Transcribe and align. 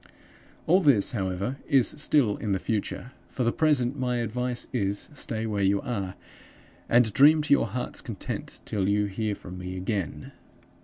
"All 0.65 0.79
this, 0.79 1.11
however, 1.11 1.57
is 1.67 1.89
still 1.89 2.35
in 2.37 2.53
the 2.53 2.57
future. 2.59 3.11
For 3.29 3.43
the 3.43 3.51
present 3.53 3.99
my 3.99 4.15
advice 4.17 4.65
is, 4.73 5.09
stay 5.13 5.45
where 5.45 5.61
you 5.61 5.79
are, 5.81 6.15
and 6.89 7.13
dream 7.13 7.43
to 7.43 7.53
your 7.53 7.67
heart's 7.67 8.01
content, 8.01 8.61
till 8.65 8.89
you 8.89 9.05
hear 9.05 9.35
from 9.35 9.59
me 9.59 9.77
again. 9.77 10.31